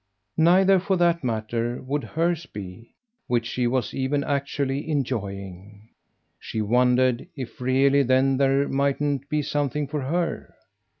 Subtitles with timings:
[0.39, 2.95] Neither, for that matter, would hers be
[3.27, 5.89] which she was even actually enjoying.
[6.39, 10.55] She wondered if really then there mightn't be something for her.